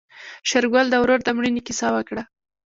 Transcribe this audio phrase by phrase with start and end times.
[0.49, 2.23] شېرګل د ورور د مړينې کيسه وکړه.